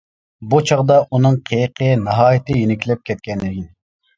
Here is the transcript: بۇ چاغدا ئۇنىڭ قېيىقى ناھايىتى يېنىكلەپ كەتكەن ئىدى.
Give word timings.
بۇ 0.53 0.61
چاغدا 0.69 0.95
ئۇنىڭ 1.17 1.37
قېيىقى 1.49 1.91
ناھايىتى 2.07 2.59
يېنىكلەپ 2.61 3.07
كەتكەن 3.11 3.47
ئىدى. 3.51 3.67